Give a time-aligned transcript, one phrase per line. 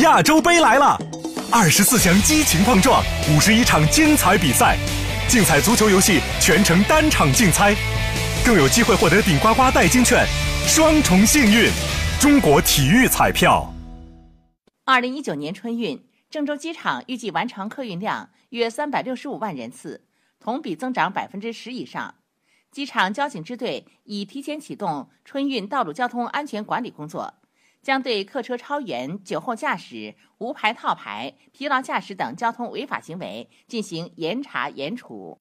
[0.00, 0.98] 亚洲杯来了，
[1.52, 3.04] 二十四强激情碰撞，
[3.36, 4.78] 五十一场精彩比赛，
[5.28, 7.74] 竞彩足球游戏全程单场竞猜，
[8.42, 10.24] 更有机会获得顶呱呱代金券，
[10.66, 11.70] 双重幸运。
[12.18, 13.70] 中国体育彩票。
[14.86, 20.06] 二零一九年春运，郑州机场预计完成客运量约三百六十五万人次，
[20.38, 22.14] 同比增长百分之十以上。
[22.70, 27.34] 机场交警支队已提前启动春运道路交通安全管理工作。
[27.82, 35.38] 将对客车超员、酒后驾驶、无牌套牌、疲劳驾驶等交通违法行为进行严查严处。